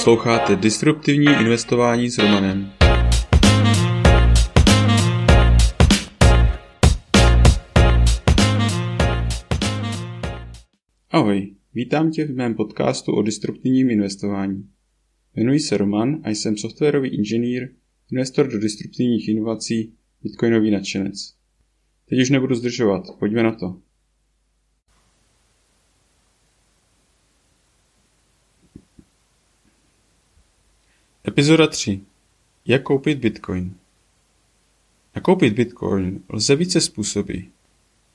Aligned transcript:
Posloucháte 0.00 0.56
Disruptivní 0.56 1.26
investování 1.26 2.10
s 2.10 2.18
Romanem. 2.18 2.72
Ahoj, 11.10 11.54
vítám 11.74 12.10
tě 12.10 12.24
v 12.24 12.34
mém 12.34 12.54
podcastu 12.54 13.12
o 13.12 13.22
disruptivním 13.22 13.90
investování. 13.90 14.68
Jmenuji 15.36 15.60
se 15.60 15.76
Roman 15.76 16.20
a 16.24 16.30
jsem 16.30 16.56
softwarový 16.56 17.08
inženýr, 17.08 17.68
investor 18.12 18.48
do 18.48 18.58
disruptivních 18.58 19.28
inovací, 19.28 19.94
bitcoinový 20.22 20.70
nadšenec. 20.70 21.34
Teď 22.08 22.20
už 22.20 22.30
nebudu 22.30 22.54
zdržovat, 22.54 23.02
pojďme 23.18 23.42
na 23.42 23.52
to. 23.52 23.80
Epizoda 31.40 31.66
3. 31.66 32.00
Jak 32.66 32.82
koupit 32.82 33.18
Bitcoin? 33.18 33.74
Nakoupit 35.16 35.52
Bitcoin 35.54 36.20
lze 36.28 36.56
více 36.56 36.80
způsoby. 36.80 37.38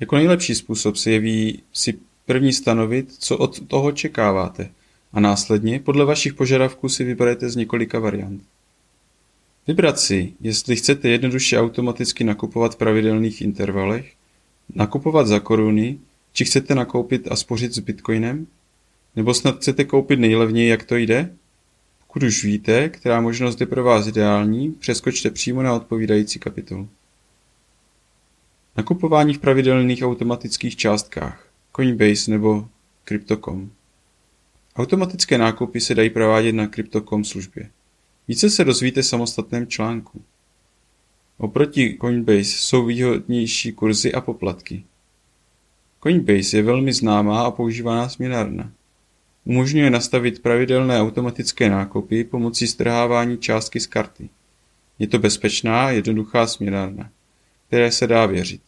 Jako 0.00 0.16
nejlepší 0.16 0.54
způsob 0.54 0.96
se 0.96 1.10
jeví 1.10 1.62
si 1.72 1.98
první 2.26 2.52
stanovit, 2.52 3.12
co 3.18 3.38
od 3.38 3.66
toho 3.66 3.84
očekáváte 3.84 4.70
a 5.12 5.20
následně 5.20 5.80
podle 5.80 6.04
vašich 6.04 6.34
požadavků 6.34 6.88
si 6.88 7.04
vyberete 7.04 7.50
z 7.50 7.56
několika 7.56 7.98
variant. 7.98 8.42
Vybrat 9.66 9.98
si, 9.98 10.32
jestli 10.40 10.76
chcete 10.76 11.08
jednoduše 11.08 11.60
automaticky 11.60 12.24
nakupovat 12.24 12.74
v 12.74 12.78
pravidelných 12.78 13.42
intervalech, 13.42 14.12
nakupovat 14.74 15.26
za 15.26 15.40
koruny, 15.40 15.98
či 16.32 16.44
chcete 16.44 16.74
nakoupit 16.74 17.28
a 17.30 17.36
spořit 17.36 17.74
s 17.74 17.78
Bitcoinem, 17.78 18.46
nebo 19.16 19.34
snad 19.34 19.56
chcete 19.56 19.84
koupit 19.84 20.18
nejlevněji, 20.18 20.68
jak 20.68 20.84
to 20.84 20.96
jde? 20.96 21.34
Pokud 22.14 22.26
už 22.26 22.44
víte, 22.44 22.88
která 22.88 23.20
možnost 23.20 23.60
je 23.60 23.66
pro 23.66 23.84
vás 23.84 24.06
ideální, 24.06 24.72
přeskočte 24.72 25.30
přímo 25.30 25.62
na 25.62 25.74
odpovídající 25.74 26.38
kapitolu. 26.38 26.88
Nakupování 28.76 29.34
v 29.34 29.38
pravidelných 29.38 30.02
automatických 30.02 30.76
částkách 30.76 31.48
Coinbase 31.76 32.30
nebo 32.30 32.68
Crypto.com 33.04 33.70
Automatické 34.76 35.38
nákupy 35.38 35.80
se 35.80 35.94
dají 35.94 36.10
provádět 36.10 36.52
na 36.52 36.66
Crypto.com 36.66 37.24
službě. 37.24 37.70
Více 38.28 38.50
se 38.50 38.64
dozvíte 38.64 39.02
v 39.02 39.06
samostatném 39.06 39.66
článku. 39.66 40.22
Oproti 41.38 41.98
Coinbase 42.00 42.44
jsou 42.44 42.84
výhodnější 42.84 43.72
kurzy 43.72 44.12
a 44.12 44.20
poplatky. 44.20 44.84
Coinbase 46.02 46.56
je 46.56 46.62
velmi 46.62 46.92
známá 46.92 47.42
a 47.42 47.50
používaná 47.50 48.08
směnárna. 48.08 48.72
Umožňuje 49.44 49.90
nastavit 49.90 50.42
pravidelné 50.42 51.00
automatické 51.00 51.70
nákupy 51.70 52.24
pomocí 52.24 52.66
strhávání 52.66 53.38
částky 53.38 53.80
z 53.80 53.86
karty. 53.86 54.28
Je 54.98 55.06
to 55.06 55.18
bezpečná 55.18 55.86
a 55.86 55.90
jednoduchá 55.90 56.46
směnárna, 56.46 57.10
které 57.66 57.92
se 57.92 58.06
dá 58.06 58.26
věřit. 58.26 58.62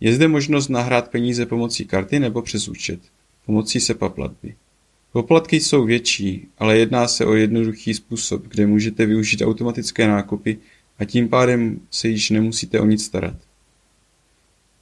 Je 0.00 0.14
zde 0.14 0.28
možnost 0.28 0.68
nahrát 0.68 1.10
peníze 1.10 1.46
pomocí 1.46 1.84
karty 1.84 2.20
nebo 2.20 2.42
přes 2.42 2.68
účet, 2.68 3.00
pomocí 3.46 3.80
SEPA 3.80 4.08
platby. 4.08 4.54
Poplatky 5.12 5.60
jsou 5.60 5.84
větší, 5.84 6.48
ale 6.58 6.78
jedná 6.78 7.08
se 7.08 7.26
o 7.26 7.34
jednoduchý 7.34 7.94
způsob, 7.94 8.42
kde 8.46 8.66
můžete 8.66 9.06
využít 9.06 9.42
automatické 9.42 10.08
nákupy 10.08 10.58
a 10.98 11.04
tím 11.04 11.28
pádem 11.28 11.80
se 11.90 12.08
již 12.08 12.30
nemusíte 12.30 12.80
o 12.80 12.84
nic 12.84 13.04
starat. 13.04 13.36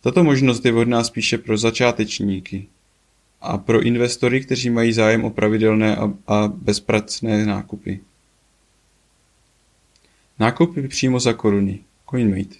Tato 0.00 0.24
možnost 0.24 0.64
je 0.64 0.72
vhodná 0.72 1.04
spíše 1.04 1.38
pro 1.38 1.58
začátečníky, 1.58 2.66
a 3.40 3.58
pro 3.58 3.82
investory, 3.82 4.40
kteří 4.40 4.70
mají 4.70 4.92
zájem 4.92 5.24
o 5.24 5.30
pravidelné 5.30 5.96
a 6.26 6.48
bezpracné 6.48 7.46
nákupy. 7.46 8.00
Nákupy 10.38 10.88
přímo 10.88 11.20
za 11.20 11.32
koruny. 11.32 11.78
CoinMate. 12.10 12.56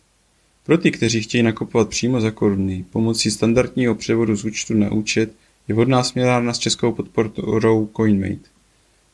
Pro 0.64 0.78
ty, 0.78 0.90
kteří 0.90 1.22
chtějí 1.22 1.42
nakupovat 1.42 1.88
přímo 1.88 2.20
za 2.20 2.30
koruny 2.30 2.84
pomocí 2.90 3.30
standardního 3.30 3.94
převodu 3.94 4.36
z 4.36 4.44
účtu 4.44 4.74
na 4.74 4.92
účet, 4.92 5.33
je 5.68 5.74
vhodná 5.74 6.02
směrárna 6.02 6.52
s 6.52 6.58
českou 6.58 6.92
podporou 6.92 7.90
CoinMate. 7.96 8.48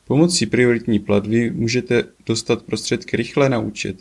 Pomocí 0.06 0.46
prioritní 0.46 0.98
platby 0.98 1.50
můžete 1.50 2.04
dostat 2.26 2.62
prostředky 2.62 3.16
rychle 3.16 3.48
na 3.48 3.58
účet, 3.58 3.96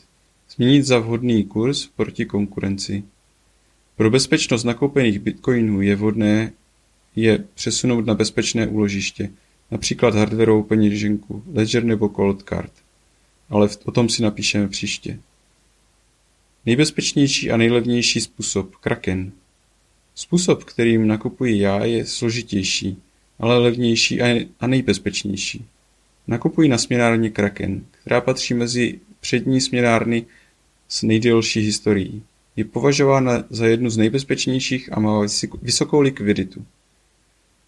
změnit 0.55 0.83
za 0.83 0.99
vhodný 0.99 1.43
kurz 1.43 1.87
proti 1.87 2.25
konkurenci. 2.25 3.03
Pro 3.95 4.09
bezpečnost 4.09 4.63
nakoupených 4.63 5.19
bitcoinů 5.19 5.81
je 5.81 5.95
vhodné 5.95 6.53
je 7.15 7.43
přesunout 7.53 8.05
na 8.05 8.13
bezpečné 8.13 8.67
úložiště, 8.67 9.29
například 9.71 10.15
hardwarovou 10.15 10.63
peněženku, 10.63 11.43
ledger 11.53 11.83
nebo 11.83 12.09
cold 12.09 12.43
card. 12.49 12.71
Ale 13.49 13.69
o 13.85 13.91
tom 13.91 14.09
si 14.09 14.23
napíšeme 14.23 14.67
příště. 14.67 15.19
Nejbezpečnější 16.65 17.51
a 17.51 17.57
nejlevnější 17.57 18.21
způsob 18.21 18.75
Kraken. 18.75 19.31
Způsob, 20.15 20.63
kterým 20.63 21.07
nakupuji 21.07 21.59
já, 21.59 21.85
je 21.85 22.05
složitější, 22.05 22.97
ale 23.39 23.57
levnější 23.57 24.21
a 24.59 24.67
nejbezpečnější. 24.67 25.65
Nakupuji 26.27 26.69
na 26.69 26.77
směnárně 26.77 27.29
Kraken, 27.29 27.85
která 27.91 28.21
patří 28.21 28.53
mezi 28.53 28.99
přední 29.19 29.61
směnárny 29.61 30.25
s 30.87 31.03
nejdelší 31.03 31.59
historií. 31.59 32.23
Je 32.55 32.65
považována 32.65 33.43
za 33.49 33.67
jednu 33.67 33.89
z 33.89 33.97
nejbezpečnějších 33.97 34.93
a 34.93 34.99
má 34.99 35.25
vysokou 35.61 36.01
likviditu. 36.01 36.65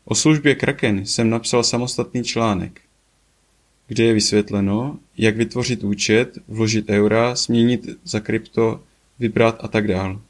O 0.07 0.16
službě 0.16 0.55
Kraken 0.55 1.05
jsem 1.05 1.29
napsal 1.29 1.63
samostatný 1.63 2.23
článek, 2.23 2.81
kde 3.88 4.03
je 4.03 4.13
vysvětleno, 4.13 4.99
jak 5.17 5.38
vytvořit 5.38 5.83
účet, 5.83 6.38
vložit 6.47 6.89
eura, 6.89 7.35
směnit 7.35 7.89
za 8.03 8.19
krypto, 8.19 8.81
vybrat 9.19 9.57
a 9.59 9.67
tak 9.67 9.88
dál. 9.88 10.21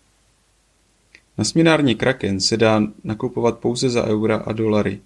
Na 1.37 1.43
směnárně 1.43 1.95
Kraken 1.95 2.39
se 2.39 2.57
dá 2.57 2.81
nakupovat 3.03 3.59
pouze 3.59 3.89
za 3.89 4.05
eura 4.07 4.37
a 4.37 4.51
dolary, 4.51 4.99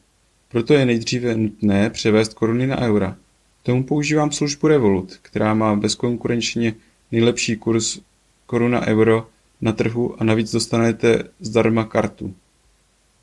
proto 0.50 0.74
je 0.74 0.86
nejdříve 0.86 1.36
nutné 1.36 1.90
převést 1.90 2.34
koruny 2.34 2.68
na 2.68 2.82
eura. 2.82 3.18
K 3.62 3.66
tomu 3.66 3.84
používám 3.84 4.32
službu 4.32 4.68
Revolut, 4.68 5.18
která 5.22 5.54
má 5.54 5.76
bezkonkurenčně 5.76 6.76
nejlepší 7.12 7.56
kurz 7.56 8.00
koruna 8.46 8.88
euro 8.88 9.28
na 9.62 9.72
trhu 9.72 10.22
a 10.22 10.24
navíc 10.24 10.52
dostanete 10.52 11.24
zdarma 11.40 11.84
kartu. 11.84 12.34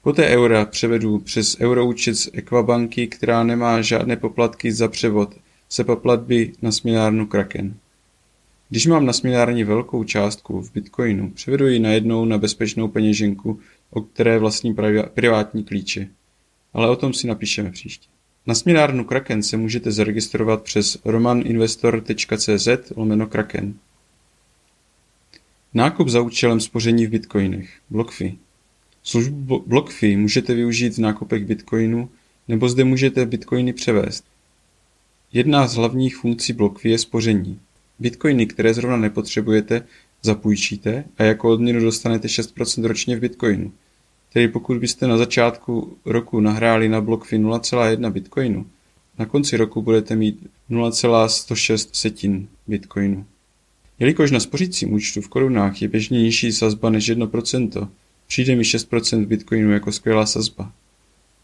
Poté 0.07 0.29
eura 0.29 0.65
převedu 0.65 1.19
přes 1.19 1.61
euroúčet 1.61 2.17
z 2.17 2.29
Equabanky, 2.33 3.07
která 3.07 3.45
nemá 3.45 3.83
žádné 3.83 4.17
poplatky 4.17 4.73
za 4.73 4.89
převod 4.89 5.35
SEPA 5.69 5.97
platby 5.97 6.53
na 6.63 6.73
směnárnu 6.73 7.27
Kraken. 7.27 7.75
Když 8.69 8.87
mám 8.87 9.07
na 9.07 9.13
směnárně 9.13 9.65
velkou 9.65 10.05
částku 10.05 10.63
v 10.63 10.73
bitcoinu, 10.73 11.31
převedu 11.31 11.67
ji 11.67 11.79
najednou 11.79 12.25
na 12.25 12.39
bezpečnou 12.39 12.89
peněženku, 12.89 13.61
o 13.91 14.01
které 14.01 14.39
vlastním 14.39 14.77
privátní 15.15 15.65
klíče. 15.65 16.09
Ale 16.73 16.91
o 16.91 16.97
tom 16.97 17.15
si 17.15 17.27
napíšeme 17.27 17.71
příště. 17.71 18.09
Na 18.47 18.55
směnárnu 18.55 19.05
Kraken 19.05 19.43
se 19.43 19.57
můžete 19.57 19.93
zaregistrovat 19.93 20.63
přes 20.63 20.99
romaninvestor.cz 21.05 22.69
lomeno 22.97 23.27
Kraken. 23.27 23.75
Nákup 25.75 26.09
za 26.09 26.21
účelem 26.21 26.61
spoření 26.61 27.07
v 27.07 27.11
bitcoinech. 27.11 27.71
BlockFi. 27.91 28.39
Službu 29.09 29.65
BlockFi 29.67 30.17
můžete 30.17 30.55
využít 30.55 30.95
v 30.95 30.99
nákupech 30.99 31.45
bitcoinu 31.45 32.09
nebo 32.49 32.69
zde 32.69 32.85
můžete 32.85 33.27
bitcoiny 33.27 33.73
převést. 33.73 34.25
Jedna 35.33 35.67
z 35.67 35.75
hlavních 35.75 36.17
funkcí 36.17 36.53
BlockFi 36.53 36.89
je 36.89 36.99
spoření. 36.99 37.61
Bitcoiny, 37.99 38.47
které 38.47 38.75
zrovna 38.75 38.97
nepotřebujete, 38.97 39.87
zapůjčíte 40.23 41.05
a 41.19 41.23
jako 41.23 41.51
odměnu 41.51 41.81
dostanete 41.81 42.29
6% 42.29 42.85
ročně 42.85 43.17
v 43.17 43.21
bitcoinu. 43.21 43.73
Tedy 44.33 44.49
pokud 44.49 44.79
byste 44.79 45.07
na 45.07 45.19
začátku 45.19 45.97
roku 46.05 46.41
nahráli 46.41 46.89
na 46.89 47.01
BlockFi 47.01 47.39
0,1 47.39 48.11
bitcoinu, 48.11 48.67
na 49.19 49.27
konci 49.27 49.57
roku 49.57 49.83
budete 49.83 50.17
mít 50.17 50.47
0,106 50.71 51.89
setin 51.93 52.49
bitcoinu. 52.67 53.27
Jelikož 53.99 54.31
na 54.31 54.41
spořícím 54.41 54.93
účtu 54.93 55.21
v 55.21 55.29
korunách 55.29 55.83
je 55.83 55.89
běžně 55.89 56.23
nižší 56.23 56.53
sazba 56.53 56.91
než 56.91 57.11
1%, 57.11 57.89
Přijde 58.27 58.57
mi 58.57 58.63
6% 58.63 59.27
bitcoinu 59.27 59.73
jako 59.73 59.93
skvělá 59.93 60.27
sazba. 60.27 60.73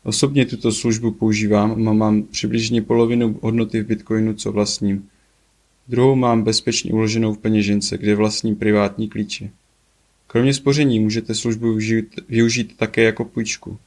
Osobně 0.04 0.46
tuto 0.46 0.72
službu 0.72 1.10
používám 1.10 1.88
a 1.88 1.92
mám 1.92 2.22
přibližně 2.22 2.82
polovinu 2.82 3.38
hodnoty 3.42 3.82
v 3.82 3.86
bitcoinu, 3.86 4.34
co 4.34 4.52
vlastním. 4.52 5.08
Druhou 5.88 6.14
mám 6.14 6.42
bezpečně 6.42 6.92
uloženou 6.92 7.34
v 7.34 7.38
peněžence, 7.38 7.98
kde 7.98 8.14
vlastním 8.14 8.56
privátní 8.56 9.08
klíče. 9.08 9.50
Kromě 10.26 10.54
spoření 10.54 11.00
můžete 11.00 11.34
službu 11.34 11.66
využít, 11.66 12.20
využít 12.28 12.76
také 12.76 13.02
jako 13.02 13.24
půjčku. 13.24 13.78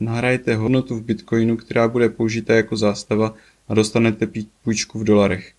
Nahrajete 0.00 0.54
hodnotu 0.54 0.96
v 0.96 1.02
bitcoinu, 1.02 1.56
která 1.56 1.88
bude 1.88 2.08
použita 2.08 2.54
jako 2.54 2.76
zástava 2.76 3.34
a 3.68 3.74
dostanete 3.74 4.28
půjčku 4.64 4.98
v 4.98 5.04
dolarech. 5.04 5.52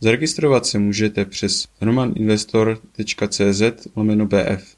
Zaregistrovat 0.00 0.66
se 0.66 0.78
můžete 0.78 1.24
přes 1.24 1.68
romaninvestor.cz 1.80 3.62
bf. 4.24 4.76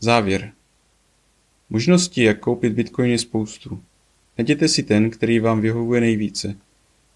Závěr. 0.00 0.52
Možností, 1.70 2.22
jak 2.22 2.38
koupit 2.38 2.72
bitcoin 2.72 3.10
je 3.10 3.18
spoustu. 3.18 3.82
Najděte 4.38 4.68
si 4.68 4.82
ten, 4.82 5.10
který 5.10 5.40
vám 5.40 5.60
vyhovuje 5.60 6.00
nejvíce. 6.00 6.56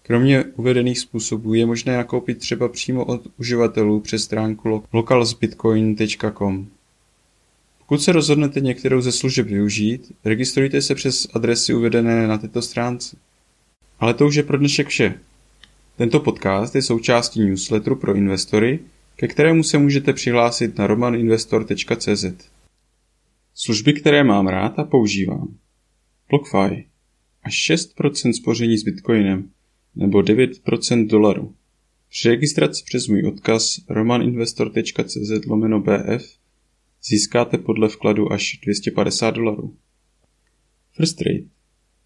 Kromě 0.03 0.43
uvedených 0.43 0.99
způsobů 0.99 1.53
je 1.53 1.65
možné 1.65 1.97
nakoupit 1.97 2.37
třeba 2.37 2.67
přímo 2.67 3.05
od 3.05 3.27
uživatelů 3.39 3.99
přes 3.99 4.23
stránku 4.23 4.83
localsbitcoin.com. 4.93 6.67
Pokud 7.79 8.01
se 8.01 8.11
rozhodnete 8.11 8.59
některou 8.59 9.01
ze 9.01 9.11
služeb 9.11 9.47
využít, 9.47 10.11
registrujte 10.25 10.81
se 10.81 10.95
přes 10.95 11.27
adresy 11.33 11.73
uvedené 11.73 12.27
na 12.27 12.37
této 12.37 12.61
stránce. 12.61 13.17
Ale 13.99 14.13
to 14.13 14.27
už 14.27 14.35
je 14.35 14.43
pro 14.43 14.57
dnešek 14.57 14.87
vše. 14.87 15.13
Tento 15.97 16.19
podcast 16.19 16.75
je 16.75 16.81
součástí 16.81 17.41
newsletteru 17.41 17.95
pro 17.95 18.15
investory, 18.15 18.79
ke 19.15 19.27
kterému 19.27 19.63
se 19.63 19.77
můžete 19.77 20.13
přihlásit 20.13 20.77
na 20.77 20.87
romaninvestor.cz. 20.87 22.25
Služby, 23.63 23.93
které 23.93 24.23
mám 24.23 24.47
rád 24.47 24.79
a 24.79 24.83
používám. 24.83 25.57
BlockFi. 26.29 26.87
Až 27.43 27.71
6% 27.71 28.31
spoření 28.33 28.77
s 28.77 28.83
Bitcoinem 28.83 29.49
nebo 29.95 30.19
9% 30.19 31.07
dolaru. 31.07 31.55
Při 32.09 32.29
registraci 32.29 32.83
přes 32.85 33.07
můj 33.07 33.27
odkaz 33.27 33.79
romaninvestor.cz 33.89 35.45
lomeno 35.47 35.79
BF 35.79 36.37
získáte 37.03 37.57
podle 37.57 37.87
vkladu 37.87 38.31
až 38.31 38.59
250 38.63 39.31
dolarů. 39.31 39.75
First 40.91 41.17
Trade. 41.17 41.43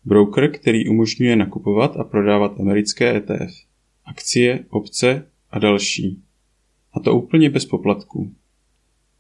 Broker, 0.06 0.52
který 0.52 0.90
umožňuje 0.90 1.36
nakupovat 1.36 1.98
a 1.98 2.04
prodávat 2.04 2.60
americké 2.60 3.16
ETF, 3.18 3.54
akcie, 4.06 4.66
opce 4.70 5.28
a 5.50 5.60
další. 5.60 6.24
A 6.94 7.00
to 7.00 7.16
úplně 7.16 7.50
bez 7.50 7.66
poplatků. 7.66 8.36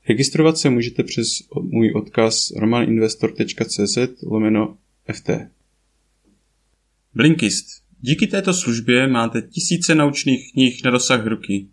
Registrovat 0.10 0.57
se 0.57 0.69
můžete 0.69 1.04
přes 1.04 1.28
můj 1.62 1.94
odkaz 1.96 2.52
romaninvestor.cz 2.52 3.98
lomeno 4.24 4.78
FT. 5.13 5.30
Blinkist. 7.13 7.66
Díky 8.02 8.28
této 8.28 8.54
službě 8.54 9.07
máte 9.07 9.42
tisíce 9.42 9.96
naučných 9.96 10.52
knih 10.54 10.84
na 10.86 10.92
dosah 10.92 11.25
ruky. 11.25 11.68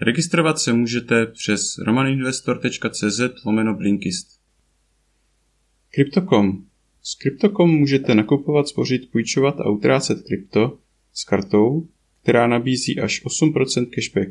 Registrovat 0.00 0.58
se 0.58 0.72
můžete 0.72 1.26
přes 1.26 1.78
romaninvestor.cz 1.78 3.20
lomeno 3.44 3.74
Blinkist. 3.74 4.40
Crypto.com. 5.90 6.66
S 7.02 7.14
Crypto.com 7.14 7.70
můžete 7.70 8.14
nakupovat, 8.14 8.68
spořit, 8.68 9.10
půjčovat 9.10 9.60
a 9.60 9.70
utrácet 9.70 10.22
krypto 10.22 10.78
s 11.12 11.24
kartou, 11.24 11.88
která 12.22 12.46
nabízí 12.46 13.00
až 13.00 13.24
8% 13.24 13.90
cashback. 13.90 14.30